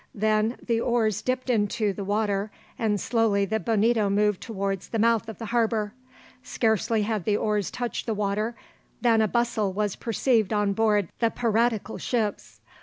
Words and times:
Then 0.15 0.57
the 0.65 0.81
oars 0.81 1.21
dipped 1.21 1.47
into 1.47 1.93
the 1.93 2.03
water, 2.03 2.49
and 2.79 2.99
slowly 2.99 3.45
the 3.45 3.59
Bonito 3.59 4.09
moved 4.09 4.41
towards 4.41 4.87
the 4.89 4.97
mouth 4.97 5.29
of 5.29 5.37
the 5.37 5.45
harbour. 5.53 5.93
Scarcely 6.41 7.03
had 7.03 7.23
the 7.23 7.37
oars 7.37 7.69
touched 7.69 8.07
the 8.07 8.15
water, 8.15 8.55
than 9.01 9.21
a 9.21 9.27
bustle 9.27 9.71
was 9.71 9.95
perceived 9.95 10.53
on 10.53 10.73
board 10.73 11.09
the 11.19 11.29
piratical 11.29 11.99
ships. 11.99 12.61